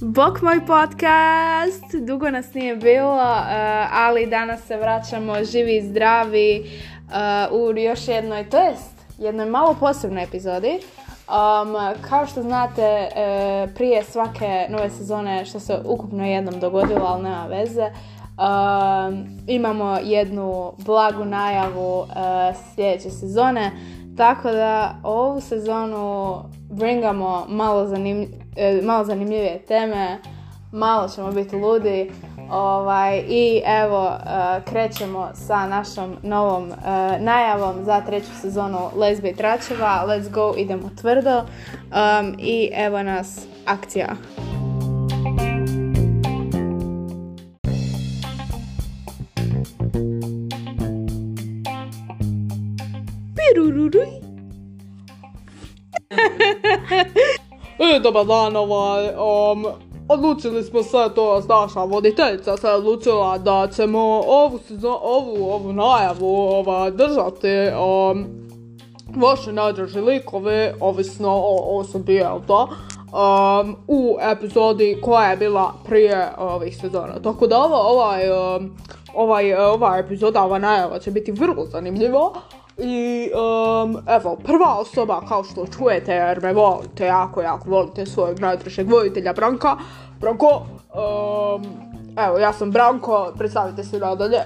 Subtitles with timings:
[0.00, 3.22] Bok moj podcast, dugo nas nije bilo, uh,
[3.92, 6.64] ali danas se vraćamo živi i zdravi
[7.50, 10.78] uh, u još jednoj, to jest jednoj malo posebnoj epizodi.
[11.28, 11.74] Um,
[12.08, 17.46] kao što znate, uh, prije svake nove sezone, što se ukupno jednom dogodilo, ali nema
[17.46, 22.06] veze, um, imamo jednu blagu najavu
[22.74, 23.70] sljedeće sezone,
[24.20, 26.36] tako da ovu sezonu
[26.70, 30.18] bringamo malo, zanim, e, malo zanimljivije teme,
[30.72, 32.10] malo ćemo biti ludi
[32.50, 36.74] ovaj, i evo e, krećemo sa našom novom e,
[37.20, 40.04] najavom za treću sezonu Lesbe i Tračeva.
[40.06, 44.08] Let's go, idemo tvrdo um, i evo nas akcija.
[58.00, 59.66] Dobar dan, ovaj, um,
[60.08, 66.36] odlučili smo sve to, naša voditeljica se odlučila da ćemo ovu, sezo- ovu, ovu najavu
[66.36, 68.26] ova, držati um,
[69.16, 72.68] vaše najdraži likove, ovisno o osobi, jel to,
[73.12, 77.22] um, u epizodi koja je bila prije ovih sezona.
[77.22, 78.76] Tako da ova, ovaj, um,
[79.14, 82.30] ovaj, ova epizoda, ova najava će biti vrlo zanimljiva.
[82.78, 83.30] I
[83.82, 88.90] um, evo, prva osoba kao što čujete jer me volite, jako, jako volite svojeg najdražeg
[88.90, 89.76] voditelja Branka.
[90.20, 91.64] Branko, um,
[92.16, 94.38] evo, ja sam Branko, predstavite se nadalje.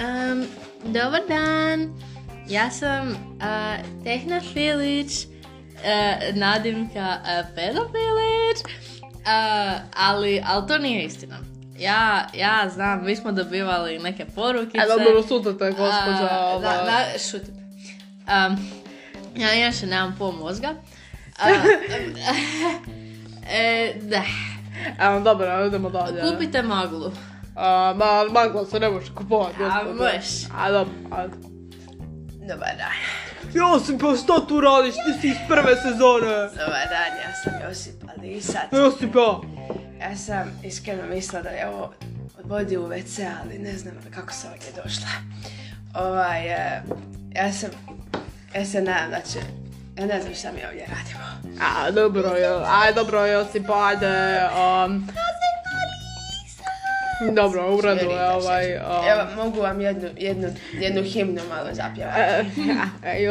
[0.00, 0.46] Um,
[0.84, 1.94] dobar dan,
[2.48, 8.58] ja sam uh, Tehna Filić, uh, nadimka uh, Pedofilić,
[9.02, 11.36] uh, ali, ali to nije istina.
[11.80, 14.78] Ja, ja znam, mi smo dobivali neke porukice.
[14.78, 16.28] E, dobro, sutate, gospođa.
[16.30, 16.76] A, ovaj.
[16.76, 17.60] da, da, šutite.
[18.20, 18.58] Um,
[19.36, 20.68] ja inače nemam pol mozga.
[21.38, 21.48] A,
[23.50, 24.22] e, da.
[25.00, 26.22] Evo, dobro, idemo dalje.
[26.32, 27.12] Kupite maglu.
[27.56, 30.44] A, ma, magla se ne može kupovati, A, možeš.
[30.56, 31.34] A, dobro, ajde.
[32.40, 32.92] Dobar dan.
[33.54, 34.94] Josip, pa što tu radiš?
[34.94, 36.26] Ti si iz prve sezone.
[36.50, 38.72] Dobar dan, ja sam Josip Alisac.
[38.72, 39.14] Josip,
[40.00, 40.16] ja.
[40.16, 41.92] Sam iskreno mislila da je ovo
[42.38, 45.08] odvodi u WC, ali ne znam kako sam ovdje došla.
[45.94, 46.82] Ovaj, e,
[47.34, 47.70] ja sam,
[48.54, 49.38] ja se nadam da će,
[49.98, 51.56] ja ne znam šta mi ovdje radimo.
[51.60, 54.40] A, dobro, jo, aj, dobro, Josip, ajde,
[54.86, 55.08] um...
[57.34, 59.08] Dobro, u redu je ovaj, um...
[59.08, 62.20] Evo, mogu vam jednu, jednu, jednu himnu malo zapjevati.
[62.20, 62.44] E,
[63.10, 63.22] e,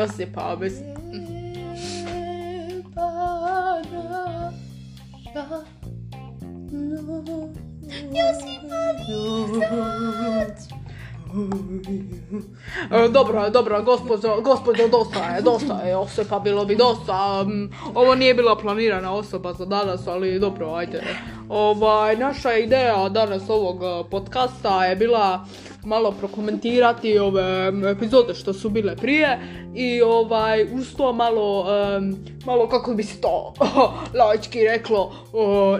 [12.91, 17.41] E, Dobro, dobro, gospođo, gospođo, dosta je, dosta je Josipa, bilo bi dosta.
[17.41, 21.03] um, ovo nije bila planirana osoba za danas, ali dobro, ajde.
[21.49, 25.45] Ovaj, naša ideja danas ovog eh, podcasta je bila
[25.83, 29.39] malo prokomentirati ove em, epizode što su bile prije
[29.75, 33.53] i ovaj uz to malo em, malo kako bi se to
[34.19, 35.11] laički reklo uh,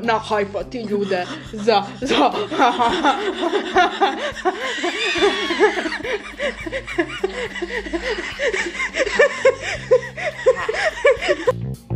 [0.03, 2.31] nahajpati ljude za za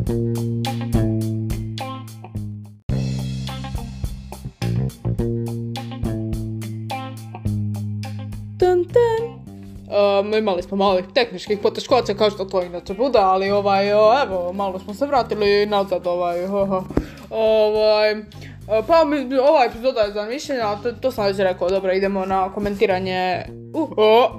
[9.94, 14.80] Um, imali smo malih tehničkih poteškoća kao što to inače bude, ali ovaj, evo, malo
[14.80, 16.46] smo se vratili nazad, ovaj,
[17.30, 18.24] ovaj, e,
[18.88, 22.54] pa mi, ova epizoda je za mišljenja, to, to sam već rekao, dobro, idemo na
[22.54, 24.32] komentiranje, uh, o,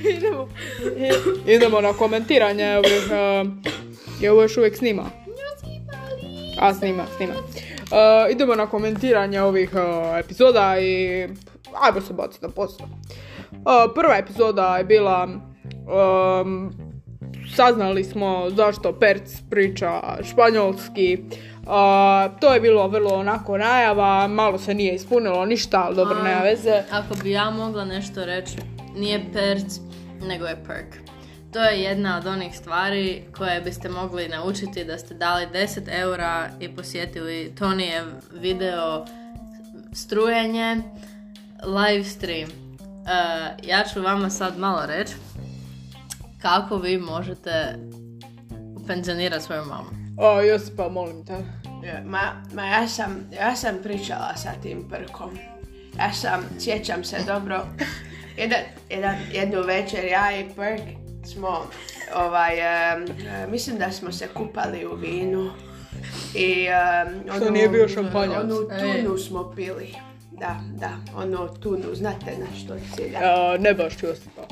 [0.16, 0.48] idemo,
[1.46, 3.10] idemo, na komentiranje ovih,
[3.42, 3.62] um,
[4.20, 5.04] je ovo još uvijek snima?
[6.60, 7.34] A, snima, snima.
[7.34, 11.26] Uh, idemo na komentiranje ovih uh, epizoda i
[11.80, 12.86] ajmo se baciti na posao.
[13.94, 15.28] Prva epizoda je bila
[16.42, 16.72] um,
[17.56, 20.00] saznali smo zašto Perc priča
[20.30, 21.18] španjolski.
[21.62, 26.40] Uh, to je bilo vrlo onako najava, malo se nije ispunilo ništa, ali dobro, nema
[26.40, 26.82] veze.
[26.90, 28.56] Ako bi ja mogla nešto reći,
[28.96, 29.80] nije perc,
[30.22, 31.12] nego je perk.
[31.52, 36.48] To je jedna od onih stvari koje biste mogli naučiti da ste dali 10 eura
[36.60, 39.04] i posjetili Tonijev video
[39.92, 40.76] strujenje,
[41.64, 42.61] live stream.
[43.06, 45.14] E, ja ću vama sad malo reći
[46.42, 47.78] kako vi možete
[48.86, 49.88] penzionirati svoju mamu.
[50.18, 51.32] O, Josipa, molim te.
[51.84, 55.30] E, Ma, ma ja, sam, ja sam pričala sa tim prkom.
[55.98, 57.66] Ja sam, sjećam se dobro,
[58.42, 58.60] jedan,
[58.90, 60.82] jedan, jednu večer ja i Perk
[61.24, 61.66] smo
[62.14, 63.06] ovaj, e,
[63.48, 65.50] mislim da smo se kupali u vinu.
[66.34, 68.42] I em, Što nije bio šampanjac.
[68.42, 69.94] Onu tunu smo pili.
[70.42, 73.18] Da, da, ono tunu, znate na što cilja.
[73.22, 74.42] E, ne baš Josipa.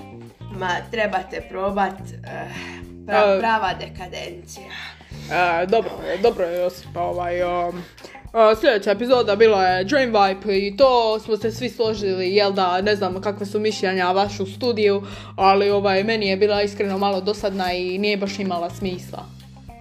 [0.58, 1.92] Ma, trebate probat,
[2.24, 2.48] eh,
[3.06, 4.66] pra- prava dekadencija.
[5.62, 7.82] E, dobro, je, dobro je Josipa, ovaj, um,
[8.60, 12.96] sljedeća epizoda bila je Dream Vibe i to smo se svi složili, jel da, ne
[12.96, 15.02] znam kakve su mišljenja vašu studiju,
[15.36, 19.24] ali ovaj, meni je bila iskreno malo dosadna i nije baš imala smisla.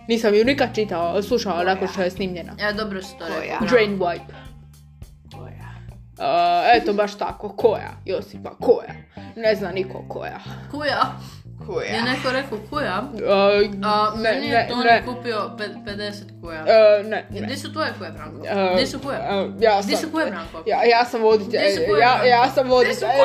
[0.07, 2.51] Nisam ju nikad čitao, slušala nakon što je snimljena.
[2.59, 2.99] Ja, dobro
[3.41, 3.67] rekao.
[3.67, 4.48] Drain Vibe.
[6.19, 6.71] Koja?
[6.73, 7.91] E, eto baš tako, koja?
[8.05, 8.93] Josipa, koja?
[9.35, 10.39] Ne zna niko koja.
[10.71, 11.01] Kuja.
[11.67, 11.85] Koja?
[11.95, 13.03] Je neko rekao kuja?
[13.19, 15.03] E, A ne, meni ne, je Toni ne.
[15.05, 16.59] kupio pe- 50 kuja.
[16.67, 17.41] E, ne, ne.
[17.41, 18.37] Gdje su tvoje kuje, Branko?
[18.73, 19.17] Gdje su kuje?
[19.17, 20.63] e, ja Gdje sam, su kuje, Branko?
[20.65, 23.09] Ja, ja sam voditelj, Gdje su koje, ja, ja sam voditelj.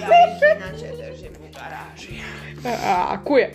[0.00, 2.22] Ja ih inače držim u garaži.
[2.86, 3.52] A, kuje.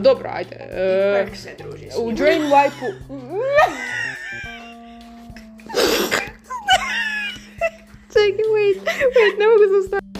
[0.00, 0.56] Dobro, ajde.
[0.56, 2.16] E, Perk se druži s u njima.
[8.22, 8.76] Čekaj, wait,
[9.16, 10.12] wait, ne mogu zaustaviti.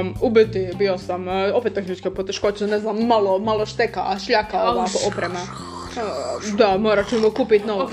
[0.00, 4.70] Um, u biti bio sam, uh, opet tehničke poteškoće, ne znam, malo, malo šteka, šljaka
[4.70, 5.40] ova oprema.
[5.40, 7.84] Uh, da, morat ćemo kupiti novo.
[7.84, 7.90] Uh,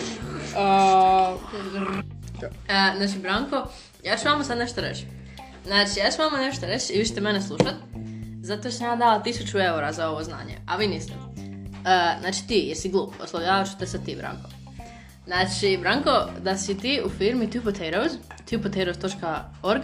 [2.68, 3.68] E, znači, Branko,
[4.04, 5.06] ja ću vama sad nešto reći.
[5.66, 7.74] Znači, ja ću vama nešto reći i vi ćete mene slušat.
[8.42, 11.27] Zato što sam ja dala 1000 eura za ovo znanje, a vi niste.
[11.88, 14.50] E, znači, ti, jesi glup, oslovljavat ću te sa ti, Branko.
[15.26, 18.12] Znači, Branko, da si ti u firmi Two Potatoes,
[18.50, 19.82] twopotatoes.org,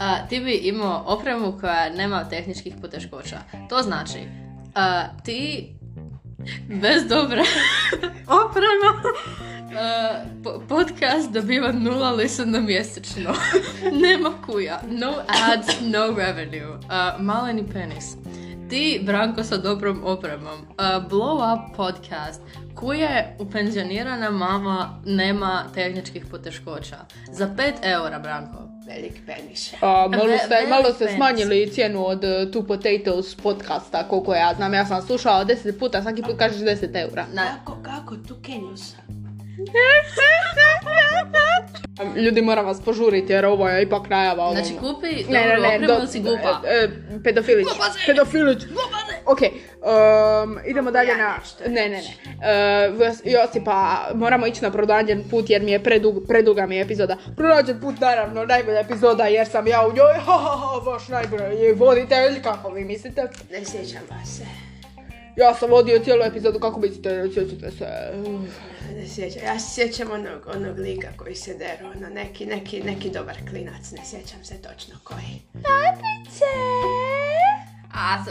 [0.00, 3.38] a, ti bi imao opremu koja nema tehničkih poteškoća.
[3.68, 4.18] To znači,
[4.74, 5.68] a, ti
[6.68, 7.42] bez dobre
[8.46, 9.02] oprema
[10.68, 13.34] podcast dobiva nula listena mjesečno.
[14.06, 14.80] nema kuja.
[14.90, 16.78] No ads, no revenue.
[16.88, 18.04] A, maleni penis.
[18.72, 20.60] Ti, Branko, sa dobrom opremom.
[20.80, 22.40] Uh, blow Up podcast.
[22.74, 26.96] Kuje upenzionirana mama nema tehničkih poteškoća.
[27.32, 28.58] Za 5 eura, Branko.
[28.86, 29.74] Velik penis.
[29.80, 34.34] A, malo, Ve- ste, velik malo ste smanjili cijenu od uh, Two Potatoes podcasta, koliko
[34.34, 34.74] ja znam.
[34.74, 37.26] Ja sam slušala 10 puta, svaki put kažeš 10 eura.
[37.32, 38.94] Na, Kako, kako, tu kenjus?
[42.16, 44.54] Ljudi moram vas požuriti jer ovo je ipak najava ovom.
[44.56, 46.60] znači, kupi Ne, ne, ne, opremu si glupa.
[46.66, 46.88] e, e,
[47.24, 47.66] pedofilić.
[48.06, 48.62] Pedofilić.
[49.26, 51.34] Ok, um, idemo dalje na...
[51.66, 51.98] Ne, ne, ne.
[51.98, 53.74] Uh, Jos- Josipa,
[54.14, 57.16] moramo ići na pronađen put jer mi je predug, preduga mi je epizoda.
[57.36, 61.72] Pronađen put, naravno, najbolja epizoda jer sam ja u njoj, ha, ha, ha, baš najbolji
[61.72, 63.22] voditelj, kako vi mislite?
[63.50, 64.71] Ne sjećam vas se.
[65.36, 67.84] Ja sam vodio cijelu epizodu, kako mislite, ne sjećate se?
[68.96, 69.42] Ne sjećam.
[69.44, 73.90] Ja se sjećam onog, onog lika koji se dero, ono neki, neki, neki dobar klinac,
[73.90, 75.42] ne sjećam se točno koji.
[77.94, 78.30] A, to-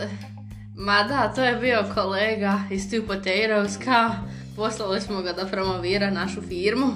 [0.75, 4.09] ma da, to je bio kolega iz Two Potatoes, kao,
[4.55, 6.87] poslali smo ga da promovira našu firmu.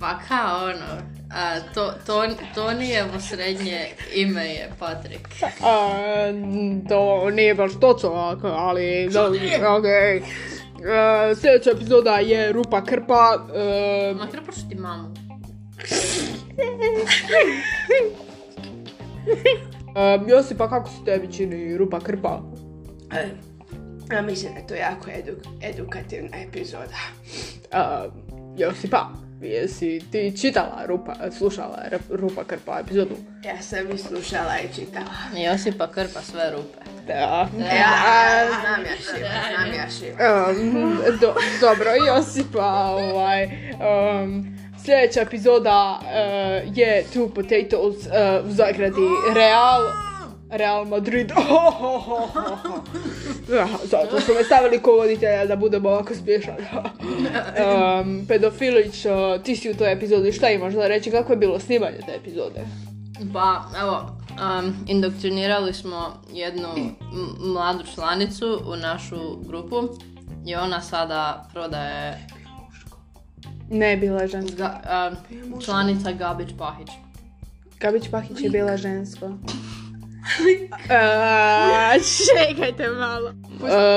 [0.00, 2.24] Pa kao ono, a, to, to,
[2.54, 5.28] Tonijevo srednje ime je Patrik.
[5.62, 5.88] A,
[6.88, 9.08] to nije baš točno, ali...
[9.12, 9.30] Da,
[9.78, 10.16] okej.
[10.16, 10.22] E,
[11.34, 13.46] sljedeća epizoda je Rupa Krpa.
[13.54, 15.14] e, Ma krpaš ti mamu.
[19.96, 22.40] e, Josipa, kako se tebi čini Rupa Krpa?
[23.12, 23.28] E,
[24.12, 25.32] Ja mislim da je to jako edu,
[25.62, 26.98] edukativna epizoda.
[27.72, 27.78] E,
[28.56, 29.08] Josipa,
[29.40, 31.78] jesi ti čitala Rupa, slušala
[32.10, 33.14] Rupa Krpa epizodu?
[33.44, 35.42] Ja sam i slušala i čitala.
[35.50, 36.78] Josipa krpa sve rupe.
[37.06, 37.48] Da.
[37.58, 40.50] Ja, znam ja šiva, znam ja šiva.
[40.50, 49.08] Um, do, dobro, Josipa, ovaj, um, sljedeća epizoda uh, je Two Potatoes uh, u zagradi
[49.34, 49.82] Real,
[50.50, 51.32] Real Madrid.
[53.84, 56.54] Zato su me stavili ko voditelja da budem ovako smiješan.
[56.56, 59.12] um, pedofilić, uh,
[59.42, 62.60] ti si u toj epizodi, šta imaš za reći, kako je bilo snimanje te epizode?
[63.32, 64.16] Pa, evo,
[64.60, 66.94] um, indoktrinirali smo jednu m-
[67.42, 69.76] mladu članicu u našu grupu
[70.46, 72.26] i ona sada prodaje
[73.70, 74.56] Ne, bila je ženska.
[74.56, 74.80] ga,
[75.50, 76.88] um, članica Gabić Pahić.
[77.80, 79.30] Gabić Pahić je bila žensko.
[80.90, 82.00] E,
[82.48, 83.28] čekajte malo.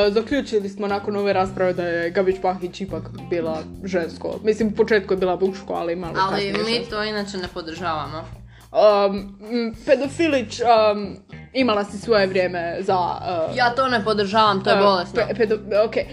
[0.05, 4.39] E, zaključili smo nakon ove rasprave da je Gabić Pahić ipak bila žensko.
[4.43, 6.89] Mislim, u početku je bila muško, ali malo Ali kasnije mi žensko.
[6.89, 8.25] to inače ne podržavamo.
[8.71, 11.17] Um, m, pedofilić, um,
[11.53, 12.97] imala si svoje vrijeme za...
[12.97, 15.21] uh, Ja to ne podržavam, to je uh, bolesno.
[15.21, 16.03] pe- pedo- ok, Uh,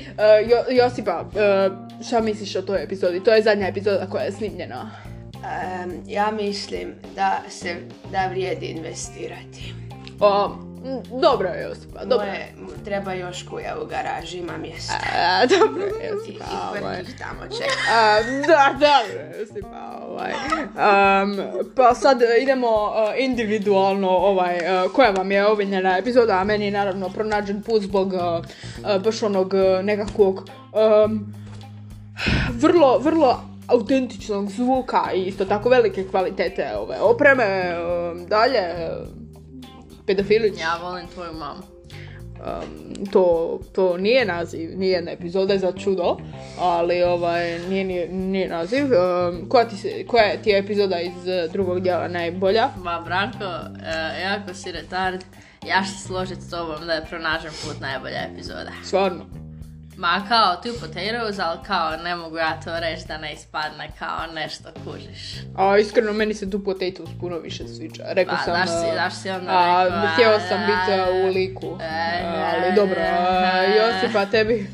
[0.49, 1.33] Jo- Josipa, uh,
[2.03, 3.23] šta misliš o toj epizodi?
[3.23, 4.91] To je zadnja epizoda koja je snimljena.
[5.37, 7.77] Em, ja mislim da se
[8.13, 9.75] da vrijedi investirati.
[10.85, 12.27] M, dobro je Josipa, dobro.
[12.27, 14.95] Moje, treba još kuja u garaži, ima mjesta.
[15.17, 16.97] A, dobro je I, i Josipa, ovaj.
[16.97, 17.93] vrtić tamo čeka.
[17.93, 20.33] A, da, dobro je Josipa, ovaj.
[20.77, 21.37] Am,
[21.77, 26.71] pa sad idemo a, individualno, ovaj, a, koja vam je omiljena epizoda, a meni je
[26.71, 28.43] naravno pronađen put zbog a,
[29.05, 30.49] baš onog nekakvog
[31.05, 31.35] am,
[32.51, 37.45] vrlo, vrlo autentičnog zvuka i isto tako velike kvalitete ove opreme.
[37.77, 38.61] Am, dalje,
[40.09, 40.61] pedofilić.
[40.61, 41.63] Ja volim tvoju mamu.
[42.39, 46.17] Um, to, to nije naziv nijedne epizode za čudo,
[46.59, 48.85] ali ovaj, nije, nije, nije naziv.
[48.85, 52.69] Um, koja, ti se, koja ti je epizoda iz eh, drugog dijela najbolja?
[52.83, 55.25] Ma Branko, e, jako si retard.
[55.67, 58.71] Ja ću se složiti s tobom da je pronađen put najbolja epizoda.
[58.85, 59.38] Stvarno.
[59.99, 64.27] Ma kao two potatoes, ali kao ne mogu ja to reći da ne ispadne kao
[64.35, 65.35] nešto kužiš.
[65.57, 68.03] A iskreno meni se tu potatoes puno više sviđa.
[68.09, 68.55] Rekao Pa, sam...
[68.55, 70.93] znaš si- znaš si onda a, rekao, a, sam biti
[71.25, 71.79] u liku.
[71.83, 72.25] Eh,
[72.55, 74.71] ali dobro, a, eh, Josipa, tebi...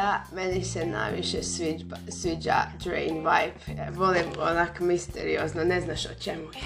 [0.00, 2.54] Ja, meni se najviše sviđa, sviđa
[2.84, 3.80] Drain Vibe.
[3.80, 6.60] Ja Volim onak misteriozno, ne znaš o čemu je.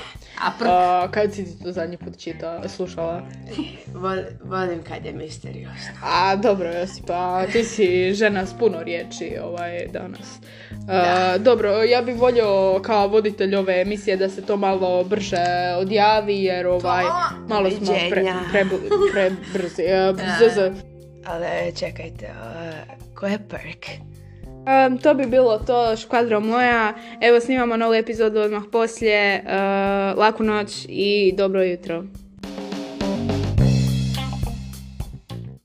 [0.44, 2.14] A prk, A, kad si ti to zadnji put
[2.68, 3.22] slušala?
[3.94, 5.90] Vol- volim kad je misteriozno.
[6.02, 10.38] A, dobro, Josipa, ti si žena s puno riječi ovaj, danas.
[10.88, 16.44] A, dobro, ja bih volio kao voditelj ove emisije da se to malo brže odjavi,
[16.44, 17.04] jer ovaj,
[17.48, 18.24] malo smo pre,
[19.12, 19.82] prebrzi.
[20.12, 20.93] Bzz.
[21.26, 23.87] Ali čekajte, uh, ko je Perk?
[24.64, 26.95] Um, to bi bilo to, škvadro moja.
[27.21, 29.45] Evo snimamo novu epizodu odmah poslije.
[29.45, 32.04] Uh, laku noć i dobro jutro.